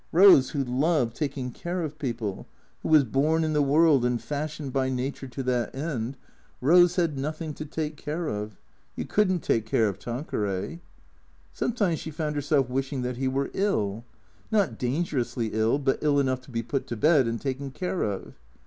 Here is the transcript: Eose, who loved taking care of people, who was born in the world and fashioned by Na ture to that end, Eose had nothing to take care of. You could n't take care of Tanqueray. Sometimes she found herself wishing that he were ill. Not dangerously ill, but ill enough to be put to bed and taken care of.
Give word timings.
Eose, 0.11 0.49
who 0.49 0.63
loved 0.63 1.15
taking 1.15 1.51
care 1.51 1.83
of 1.83 1.99
people, 1.99 2.47
who 2.79 2.89
was 2.89 3.03
born 3.03 3.43
in 3.43 3.53
the 3.53 3.61
world 3.61 4.03
and 4.03 4.19
fashioned 4.19 4.73
by 4.73 4.89
Na 4.89 5.11
ture 5.13 5.29
to 5.29 5.43
that 5.43 5.75
end, 5.75 6.17
Eose 6.59 6.95
had 6.95 7.19
nothing 7.19 7.53
to 7.53 7.63
take 7.67 7.97
care 7.97 8.25
of. 8.25 8.59
You 8.95 9.05
could 9.05 9.31
n't 9.31 9.43
take 9.43 9.67
care 9.67 9.87
of 9.87 9.99
Tanqueray. 9.99 10.79
Sometimes 11.53 11.99
she 11.99 12.09
found 12.09 12.33
herself 12.35 12.67
wishing 12.67 13.03
that 13.03 13.17
he 13.17 13.27
were 13.27 13.51
ill. 13.53 14.03
Not 14.49 14.79
dangerously 14.79 15.51
ill, 15.53 15.77
but 15.77 15.99
ill 16.01 16.19
enough 16.19 16.41
to 16.45 16.49
be 16.51 16.63
put 16.63 16.87
to 16.87 16.97
bed 16.97 17.27
and 17.27 17.39
taken 17.39 17.69
care 17.69 18.01
of. 18.01 18.39